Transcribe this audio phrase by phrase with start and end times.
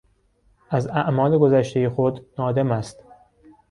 [0.69, 3.03] از اعمال گذشتهی خود نادم است.